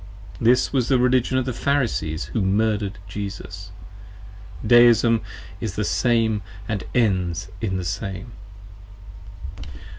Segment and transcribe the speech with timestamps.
[0.39, 3.69] This was the Religion of the Pharisees who murder'd Jesus.
[4.65, 5.21] Deism
[5.59, 8.31] is the same & ends in the same.